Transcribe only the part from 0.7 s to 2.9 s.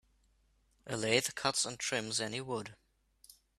A lathe cuts and trims any wood.